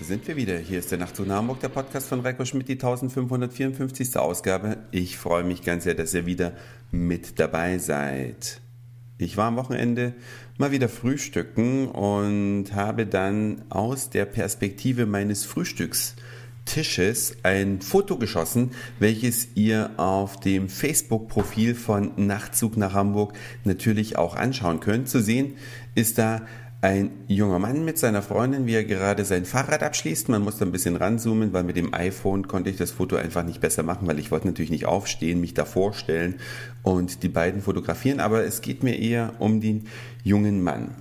sind 0.00 0.26
wir 0.28 0.36
wieder. 0.36 0.58
Hier 0.58 0.78
ist 0.78 0.90
der 0.90 0.98
Nachtzug 0.98 1.26
nach 1.26 1.36
Hamburg, 1.36 1.60
der 1.60 1.68
Podcast 1.68 2.08
von 2.08 2.20
Reiko 2.20 2.44
Schmidt, 2.44 2.68
die 2.68 2.74
1554. 2.74 4.16
Ausgabe. 4.16 4.78
Ich 4.90 5.18
freue 5.18 5.44
mich 5.44 5.62
ganz 5.62 5.84
sehr, 5.84 5.94
dass 5.94 6.14
ihr 6.14 6.26
wieder 6.26 6.52
mit 6.90 7.38
dabei 7.38 7.78
seid. 7.78 8.60
Ich 9.18 9.36
war 9.36 9.48
am 9.48 9.56
Wochenende 9.56 10.14
mal 10.58 10.70
wieder 10.70 10.88
frühstücken 10.88 11.88
und 11.88 12.72
habe 12.72 13.06
dann 13.06 13.62
aus 13.68 14.10
der 14.10 14.24
Perspektive 14.26 15.06
meines 15.06 15.44
Frühstückstisches 15.44 17.36
ein 17.42 17.80
Foto 17.80 18.16
geschossen, 18.16 18.70
welches 18.98 19.48
ihr 19.56 19.90
auf 19.96 20.38
dem 20.38 20.68
Facebook-Profil 20.68 21.74
von 21.74 22.12
Nachtzug 22.16 22.76
nach 22.76 22.94
Hamburg 22.94 23.34
natürlich 23.64 24.16
auch 24.16 24.36
anschauen 24.36 24.80
könnt. 24.80 25.08
Zu 25.08 25.20
sehen 25.20 25.54
ist 25.94 26.18
da 26.18 26.42
ein 26.80 27.10
junger 27.26 27.58
Mann 27.58 27.84
mit 27.84 27.98
seiner 27.98 28.22
Freundin, 28.22 28.66
wie 28.66 28.74
er 28.74 28.84
gerade 28.84 29.24
sein 29.24 29.44
Fahrrad 29.44 29.82
abschließt. 29.82 30.28
Man 30.28 30.42
muss 30.42 30.58
da 30.58 30.64
ein 30.64 30.70
bisschen 30.70 30.94
ranzoomen, 30.94 31.52
weil 31.52 31.64
mit 31.64 31.76
dem 31.76 31.92
iPhone 31.92 32.46
konnte 32.46 32.70
ich 32.70 32.76
das 32.76 32.92
Foto 32.92 33.16
einfach 33.16 33.42
nicht 33.42 33.60
besser 33.60 33.82
machen, 33.82 34.06
weil 34.06 34.20
ich 34.20 34.30
wollte 34.30 34.46
natürlich 34.46 34.70
nicht 34.70 34.86
aufstehen, 34.86 35.40
mich 35.40 35.54
da 35.54 35.64
vorstellen 35.64 36.36
und 36.84 37.24
die 37.24 37.28
beiden 37.28 37.62
fotografieren. 37.62 38.20
Aber 38.20 38.44
es 38.44 38.60
geht 38.60 38.84
mir 38.84 38.96
eher 38.96 39.32
um 39.40 39.60
den 39.60 39.88
jungen 40.22 40.62
Mann. 40.62 40.94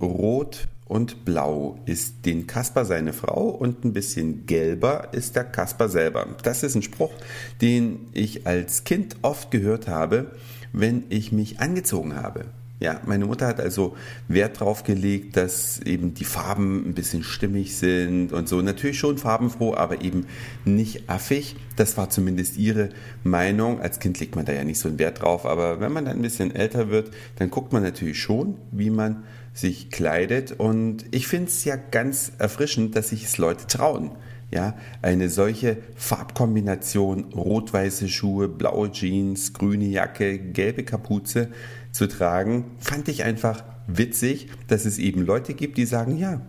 Rot 0.00 0.68
und 0.86 1.26
blau 1.26 1.78
ist 1.84 2.24
den 2.24 2.46
Kasper 2.46 2.86
seine 2.86 3.12
Frau 3.12 3.50
und 3.50 3.84
ein 3.84 3.92
bisschen 3.92 4.46
gelber 4.46 5.08
ist 5.12 5.36
der 5.36 5.44
Kasper 5.44 5.90
selber. 5.90 6.28
Das 6.42 6.62
ist 6.62 6.74
ein 6.74 6.82
Spruch, 6.82 7.12
den 7.60 8.08
ich 8.14 8.46
als 8.46 8.84
Kind 8.84 9.16
oft 9.20 9.50
gehört 9.50 9.86
habe, 9.86 10.30
wenn 10.72 11.04
ich 11.10 11.30
mich 11.30 11.60
angezogen 11.60 12.16
habe. 12.16 12.46
Ja, 12.80 12.98
meine 13.04 13.26
Mutter 13.26 13.46
hat 13.46 13.60
also 13.60 13.94
Wert 14.26 14.58
drauf 14.58 14.84
gelegt, 14.84 15.36
dass 15.36 15.80
eben 15.80 16.14
die 16.14 16.24
Farben 16.24 16.88
ein 16.88 16.94
bisschen 16.94 17.22
stimmig 17.22 17.76
sind 17.76 18.32
und 18.32 18.48
so. 18.48 18.62
Natürlich 18.62 18.98
schon 18.98 19.18
farbenfroh, 19.18 19.74
aber 19.74 20.00
eben 20.00 20.26
nicht 20.64 21.10
affig. 21.10 21.56
Das 21.76 21.98
war 21.98 22.08
zumindest 22.08 22.56
ihre 22.56 22.88
Meinung. 23.22 23.82
Als 23.82 23.98
Kind 23.98 24.18
legt 24.18 24.34
man 24.34 24.46
da 24.46 24.52
ja 24.52 24.64
nicht 24.64 24.78
so 24.78 24.88
einen 24.88 24.98
Wert 24.98 25.20
drauf, 25.20 25.44
aber 25.44 25.80
wenn 25.80 25.92
man 25.92 26.06
dann 26.06 26.16
ein 26.16 26.22
bisschen 26.22 26.54
älter 26.54 26.88
wird, 26.88 27.10
dann 27.36 27.50
guckt 27.50 27.74
man 27.74 27.82
natürlich 27.82 28.18
schon, 28.18 28.56
wie 28.72 28.88
man 28.88 29.24
sich 29.52 29.90
kleidet. 29.90 30.52
Und 30.52 31.04
ich 31.10 31.26
finde 31.26 31.48
es 31.48 31.64
ja 31.66 31.76
ganz 31.76 32.32
erfrischend, 32.38 32.96
dass 32.96 33.10
sich 33.10 33.24
es 33.24 33.36
Leute 33.36 33.66
trauen. 33.66 34.12
Ja, 34.50 34.74
eine 35.00 35.28
solche 35.28 35.76
Farbkombination, 35.94 37.32
rot-weiße 37.32 38.08
Schuhe, 38.08 38.48
blaue 38.48 38.90
Jeans, 38.90 39.52
grüne 39.52 39.86
Jacke, 39.86 40.38
gelbe 40.38 40.82
Kapuze 40.82 41.50
zu 41.92 42.08
tragen, 42.08 42.64
fand 42.78 43.08
ich 43.08 43.22
einfach 43.22 43.62
witzig, 43.86 44.48
dass 44.66 44.86
es 44.86 44.98
eben 44.98 45.24
Leute 45.24 45.54
gibt, 45.54 45.76
die 45.78 45.86
sagen, 45.86 46.16
ja, 46.16 46.40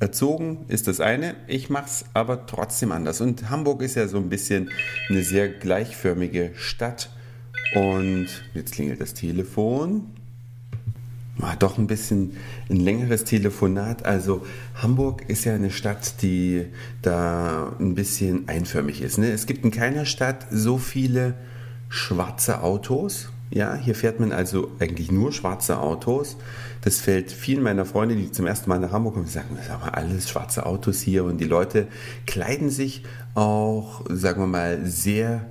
erzogen 0.00 0.64
ist 0.68 0.88
das 0.88 1.00
eine, 1.00 1.36
ich 1.46 1.70
mache 1.70 1.86
es 1.86 2.04
aber 2.14 2.46
trotzdem 2.46 2.90
anders. 2.90 3.20
Und 3.20 3.50
Hamburg 3.50 3.82
ist 3.82 3.94
ja 3.94 4.08
so 4.08 4.16
ein 4.16 4.28
bisschen 4.28 4.70
eine 5.08 5.22
sehr 5.22 5.48
gleichförmige 5.48 6.52
Stadt. 6.56 7.10
Und 7.74 8.26
jetzt 8.54 8.72
klingelt 8.72 9.00
das 9.00 9.14
Telefon 9.14 10.06
war 11.40 11.56
doch 11.56 11.78
ein 11.78 11.86
bisschen 11.86 12.36
ein 12.68 12.76
längeres 12.76 13.24
Telefonat. 13.24 14.04
Also 14.04 14.46
Hamburg 14.74 15.28
ist 15.28 15.44
ja 15.44 15.54
eine 15.54 15.70
Stadt, 15.70 16.22
die 16.22 16.66
da 17.02 17.74
ein 17.78 17.94
bisschen 17.94 18.48
einförmig 18.48 19.02
ist. 19.02 19.18
Ne? 19.18 19.30
Es 19.30 19.46
gibt 19.46 19.64
in 19.64 19.70
keiner 19.70 20.04
Stadt 20.04 20.46
so 20.50 20.78
viele 20.78 21.34
schwarze 21.88 22.62
Autos. 22.62 23.30
Ja, 23.50 23.74
hier 23.74 23.96
fährt 23.96 24.20
man 24.20 24.30
also 24.30 24.70
eigentlich 24.78 25.10
nur 25.10 25.32
schwarze 25.32 25.80
Autos. 25.80 26.36
Das 26.82 27.00
fällt 27.00 27.32
vielen 27.32 27.64
meiner 27.64 27.84
Freunde, 27.84 28.14
die 28.14 28.30
zum 28.30 28.46
ersten 28.46 28.70
Mal 28.70 28.78
nach 28.78 28.92
Hamburg 28.92 29.14
kommen, 29.14 29.26
sagen, 29.26 29.56
das 29.56 29.68
haben 29.68 29.82
alles 29.82 30.30
schwarze 30.30 30.66
Autos 30.66 31.00
hier 31.00 31.24
und 31.24 31.38
die 31.38 31.46
Leute 31.46 31.88
kleiden 32.26 32.70
sich 32.70 33.02
auch, 33.34 34.02
sagen 34.08 34.40
wir 34.40 34.46
mal, 34.46 34.86
sehr 34.86 35.46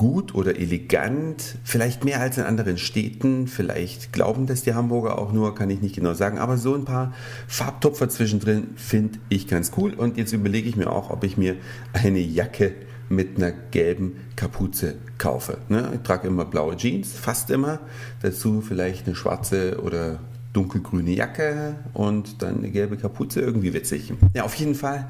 gut 0.00 0.34
oder 0.34 0.56
elegant, 0.56 1.58
vielleicht 1.62 2.06
mehr 2.06 2.22
als 2.22 2.38
in 2.38 2.44
anderen 2.44 2.78
Städten, 2.78 3.46
vielleicht 3.46 4.14
glauben 4.14 4.46
das 4.46 4.62
die 4.62 4.72
Hamburger 4.72 5.18
auch 5.18 5.30
nur, 5.30 5.54
kann 5.54 5.68
ich 5.68 5.82
nicht 5.82 5.94
genau 5.94 6.14
sagen, 6.14 6.38
aber 6.38 6.56
so 6.56 6.74
ein 6.74 6.86
paar 6.86 7.12
Farbtupfer 7.46 8.08
zwischendrin 8.08 8.68
finde 8.76 9.18
ich 9.28 9.46
ganz 9.46 9.72
cool 9.76 9.92
und 9.92 10.16
jetzt 10.16 10.32
überlege 10.32 10.70
ich 10.70 10.76
mir 10.76 10.90
auch, 10.90 11.10
ob 11.10 11.22
ich 11.22 11.36
mir 11.36 11.56
eine 11.92 12.18
Jacke 12.18 12.72
mit 13.10 13.36
einer 13.36 13.50
gelben 13.50 14.16
Kapuze 14.36 14.94
kaufe. 15.18 15.58
Ne? 15.68 15.90
Ich 15.96 16.00
trage 16.00 16.28
immer 16.28 16.46
blaue 16.46 16.78
Jeans, 16.78 17.12
fast 17.12 17.50
immer, 17.50 17.80
dazu 18.22 18.62
vielleicht 18.62 19.06
eine 19.06 19.14
schwarze 19.14 19.82
oder 19.82 20.20
dunkelgrüne 20.54 21.10
Jacke 21.10 21.74
und 21.92 22.40
dann 22.40 22.56
eine 22.56 22.70
gelbe 22.70 22.96
Kapuze, 22.96 23.42
irgendwie 23.42 23.74
witzig. 23.74 24.14
Ja, 24.32 24.44
auf 24.44 24.54
jeden 24.54 24.76
Fall 24.76 25.08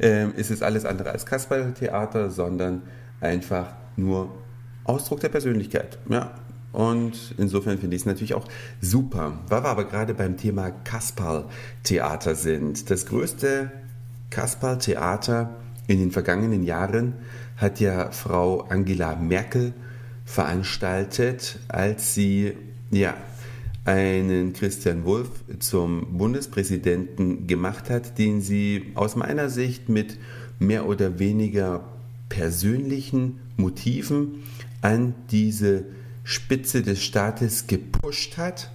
äh, 0.00 0.30
ist 0.30 0.50
es 0.50 0.62
alles 0.62 0.84
andere 0.84 1.10
als 1.10 1.26
Kasperltheater, 1.26 2.28
sondern 2.32 2.82
einfach 3.20 3.68
nur 3.96 4.30
Ausdruck 4.84 5.20
der 5.20 5.28
Persönlichkeit. 5.28 5.98
Ja. 6.08 6.34
Und 6.72 7.34
insofern 7.36 7.78
finde 7.78 7.96
ich 7.96 8.02
es 8.02 8.06
natürlich 8.06 8.34
auch 8.34 8.48
super. 8.80 9.38
Weil 9.48 9.62
wir 9.62 9.68
aber 9.68 9.84
gerade 9.84 10.14
beim 10.14 10.36
Thema 10.36 10.70
Kasperl-Theater 10.70 12.34
sind. 12.34 12.90
Das 12.90 13.06
größte 13.06 13.70
Kasperl-Theater 14.30 15.56
in 15.86 15.98
den 15.98 16.10
vergangenen 16.10 16.62
Jahren 16.62 17.14
hat 17.56 17.80
ja 17.80 18.10
Frau 18.10 18.62
Angela 18.62 19.16
Merkel 19.16 19.74
veranstaltet, 20.24 21.58
als 21.68 22.14
sie 22.14 22.54
ja, 22.90 23.14
einen 23.84 24.52
Christian 24.52 25.04
Wulff 25.04 25.30
zum 25.58 26.16
Bundespräsidenten 26.16 27.46
gemacht 27.46 27.90
hat, 27.90 28.16
den 28.18 28.40
sie 28.40 28.92
aus 28.94 29.16
meiner 29.16 29.48
Sicht 29.48 29.88
mit 29.88 30.18
mehr 30.58 30.86
oder 30.86 31.18
weniger 31.18 31.84
persönlichen 32.32 33.40
Motiven 33.58 34.42
an 34.80 35.14
diese 35.30 35.84
Spitze 36.24 36.80
des 36.80 37.02
Staates 37.02 37.66
gepusht 37.66 38.38
hat 38.38 38.70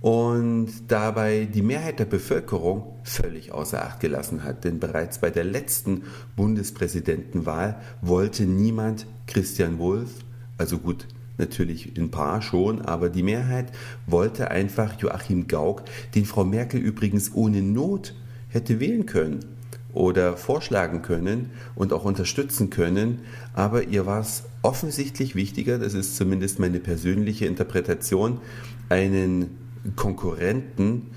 und 0.00 0.68
dabei 0.88 1.44
die 1.44 1.62
Mehrheit 1.62 2.00
der 2.00 2.06
Bevölkerung 2.06 2.98
völlig 3.04 3.52
außer 3.52 3.84
Acht 3.84 4.00
gelassen 4.00 4.42
hat. 4.42 4.64
Denn 4.64 4.80
bereits 4.80 5.20
bei 5.20 5.30
der 5.30 5.44
letzten 5.44 6.02
Bundespräsidentenwahl 6.34 7.80
wollte 8.02 8.46
niemand 8.46 9.06
Christian 9.28 9.78
Wulff, 9.78 10.10
also 10.56 10.78
gut, 10.78 11.06
natürlich 11.36 11.96
ein 11.96 12.10
paar 12.10 12.42
schon, 12.42 12.82
aber 12.82 13.10
die 13.10 13.22
Mehrheit 13.22 13.70
wollte 14.08 14.50
einfach 14.50 15.00
Joachim 15.00 15.46
Gauck, 15.46 15.84
den 16.16 16.24
Frau 16.24 16.42
Merkel 16.42 16.80
übrigens 16.80 17.32
ohne 17.32 17.62
Not 17.62 18.16
hätte 18.48 18.80
wählen 18.80 19.06
können 19.06 19.57
oder 19.98 20.36
vorschlagen 20.36 21.02
können 21.02 21.50
und 21.74 21.92
auch 21.92 22.04
unterstützen 22.04 22.70
können, 22.70 23.20
aber 23.52 23.84
ihr 23.88 24.06
war 24.06 24.20
es 24.20 24.44
offensichtlich 24.62 25.34
wichtiger, 25.34 25.78
das 25.78 25.92
ist 25.94 26.16
zumindest 26.16 26.60
meine 26.60 26.78
persönliche 26.78 27.46
Interpretation, 27.46 28.40
einen 28.88 29.58
Konkurrenten, 29.96 31.08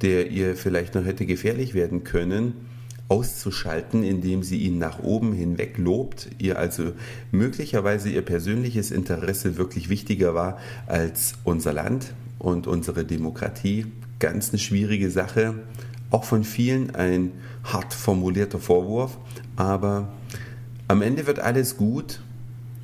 der 0.00 0.30
ihr 0.30 0.56
vielleicht 0.56 0.94
noch 0.94 1.04
hätte 1.04 1.26
gefährlich 1.26 1.74
werden 1.74 2.02
können, 2.02 2.54
auszuschalten, 3.08 4.04
indem 4.04 4.42
sie 4.42 4.58
ihn 4.58 4.78
nach 4.78 5.02
oben 5.02 5.34
hinweg 5.34 5.76
lobt, 5.76 6.30
ihr 6.38 6.58
also 6.58 6.92
möglicherweise 7.32 8.08
ihr 8.08 8.22
persönliches 8.22 8.90
Interesse 8.90 9.58
wirklich 9.58 9.90
wichtiger 9.90 10.34
war 10.34 10.58
als 10.86 11.34
unser 11.44 11.74
Land 11.74 12.14
und 12.38 12.66
unsere 12.66 13.04
Demokratie. 13.04 13.86
Ganz 14.18 14.50
eine 14.50 14.58
schwierige 14.58 15.10
Sache 15.10 15.56
auch 16.10 16.24
von 16.24 16.44
vielen 16.44 16.94
ein 16.94 17.32
hart 17.64 17.94
formulierter 17.94 18.58
Vorwurf, 18.58 19.16
aber 19.56 20.08
am 20.88 21.02
Ende 21.02 21.26
wird 21.26 21.38
alles 21.38 21.76
gut, 21.76 22.20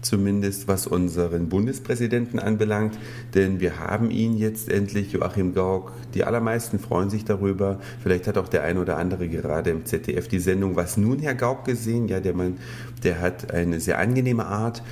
zumindest 0.06 0.68
was 0.68 0.86
unseren 0.86 1.48
Bundespräsidenten 1.48 2.38
anbelangt, 2.38 2.96
denn 3.34 3.60
wir 3.60 3.80
haben 3.80 4.10
ihn 4.10 4.36
jetzt 4.36 4.68
endlich, 4.68 5.12
Joachim 5.12 5.54
Gauck. 5.54 5.92
Die 6.14 6.24
allermeisten 6.24 6.78
freuen 6.78 7.10
sich 7.10 7.24
darüber. 7.24 7.80
Vielleicht 8.02 8.28
hat 8.28 8.38
auch 8.38 8.48
der 8.48 8.62
ein 8.62 8.78
oder 8.78 8.96
andere 8.96 9.28
gerade 9.28 9.70
im 9.70 9.84
ZDF 9.84 10.28
die 10.28 10.38
Sendung 10.38 10.76
Was 10.76 10.96
nun, 10.96 11.18
Herr 11.18 11.34
Gauck, 11.34 11.64
gesehen. 11.64 12.08
Ja, 12.08 12.20
der 12.20 12.34
Mann, 12.34 12.58
der 13.02 13.20
hat 13.20 13.52
eine 13.52 13.80
sehr 13.80 13.98
angenehme 13.98 14.46
Art, 14.46 14.82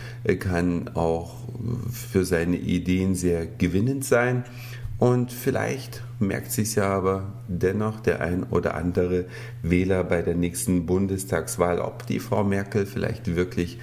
kann 0.41 0.91
auch 0.95 1.37
für 1.93 2.25
seine 2.25 2.57
Ideen 2.57 3.15
sehr 3.15 3.47
gewinnend 3.47 4.05
sein. 4.05 4.45
Und 4.99 5.33
vielleicht 5.33 6.03
merkt 6.21 6.53
sich 6.53 6.77
ja 6.77 6.89
aber 6.89 7.33
dennoch 7.49 8.01
der 8.01 8.21
ein 8.21 8.45
oder 8.45 8.75
andere 8.75 9.27
Wähler 9.63 10.05
bei 10.05 10.23
der 10.23 10.35
nächsten 10.35 10.87
Bundestagswahl, 10.87 11.81
ob 11.81 12.07
die 12.07 12.21
Frau 12.21 12.45
Merkel 12.45 12.87
vielleicht 12.87 13.35
wirklich 13.35 13.79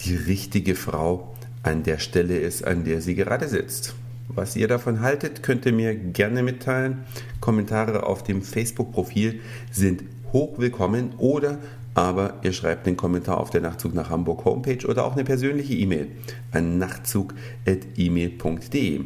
die 0.00 0.16
richtige 0.16 0.74
Frau 0.74 1.34
an 1.62 1.82
der 1.82 1.98
Stelle 1.98 2.38
ist, 2.38 2.66
an 2.66 2.84
der 2.84 3.00
sie 3.00 3.14
gerade 3.14 3.48
sitzt. 3.48 3.94
Was 4.28 4.56
ihr 4.56 4.68
davon 4.68 5.00
haltet, 5.00 5.42
könnt 5.42 5.66
ihr 5.66 5.72
mir 5.72 5.94
gerne 5.94 6.42
mitteilen. 6.42 7.04
Kommentare 7.40 8.04
auf 8.04 8.22
dem 8.22 8.42
Facebook-Profil 8.42 9.40
sind 9.70 10.02
hochwillkommen 10.32 11.12
oder 11.18 11.58
aber 11.94 12.34
ihr 12.42 12.52
schreibt 12.52 12.86
den 12.86 12.96
Kommentar 12.96 13.38
auf 13.38 13.50
der 13.50 13.60
Nachtzug 13.60 13.94
nach 13.94 14.10
Hamburg 14.10 14.44
Homepage 14.44 14.84
oder 14.86 15.04
auch 15.04 15.12
eine 15.12 15.22
persönliche 15.22 15.74
E-Mail 15.74 16.08
an 16.50 16.78
nachtzug.email.de. 16.78 19.00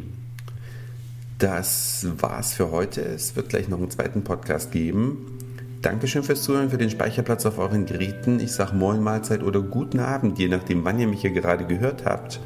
Das 1.39 2.05
war's 2.19 2.53
für 2.55 2.73
heute. 2.73 3.01
Es 3.01 3.37
wird 3.37 3.49
gleich 3.49 3.69
noch 3.69 3.79
einen 3.79 3.93
zweiten 3.93 4.25
Podcast 4.25 4.73
geben. 4.73 5.39
Dankeschön 5.83 6.25
fürs 6.25 6.43
Zuhören, 6.43 6.71
für 6.71 6.79
den 6.79 6.91
Speicherplatz 6.91 7.47
auf 7.47 7.59
euren 7.59 7.87
Geräten. 7.87 8.41
Ich 8.41 8.51
sage 8.51 8.75
Moin, 8.75 9.01
Mahlzeit 9.01 9.45
oder 9.45 9.61
guten 9.61 10.01
Abend, 10.01 10.41
je 10.41 10.49
nachdem, 10.49 10.85
wann 10.85 10.99
ihr 10.99 11.07
mich 11.07 11.21
hier 11.21 11.31
gerade 11.31 11.65
gehört 11.65 12.05
habt. 12.05 12.41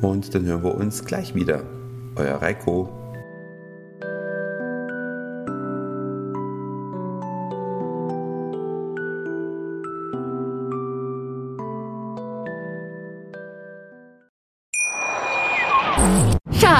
Und 0.00 0.34
dann 0.34 0.44
hören 0.44 0.64
wir 0.64 0.74
uns 0.74 1.04
gleich 1.04 1.36
wieder. 1.36 1.62
Euer 2.16 2.42
Reiko. 2.42 3.01